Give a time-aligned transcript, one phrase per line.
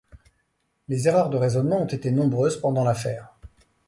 [0.87, 3.35] Les erreurs de raisonnement ont été nombreuses pendant l'affaire.